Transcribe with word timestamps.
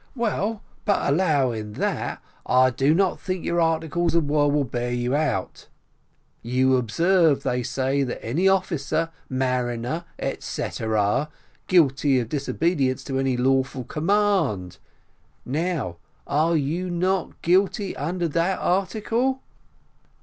"Well, 0.15 0.63
but 0.83 1.07
allowing 1.13 1.73
that, 1.73 2.23
I 2.47 2.71
do 2.71 2.91
not 2.95 3.19
think 3.19 3.45
your 3.45 3.61
articles 3.61 4.15
of 4.15 4.23
war 4.27 4.51
will 4.51 4.63
bear 4.63 4.91
you 4.91 5.15
out. 5.15 5.67
You 6.41 6.75
observe, 6.75 7.43
they 7.43 7.61
say 7.61 8.01
any 8.15 8.47
officer, 8.47 9.09
mariner, 9.29 10.05
etcetera, 10.17 11.29
guilty 11.67 12.19
of 12.19 12.29
disobedience 12.29 13.03
to 13.03 13.19
any 13.19 13.37
lawful 13.37 13.83
command. 13.83 14.79
Now 15.45 15.97
are 16.25 16.55
you 16.57 16.89
not 16.89 17.39
guilty 17.43 17.95
under 17.95 18.27
that 18.27 18.57
article?" 18.57 19.43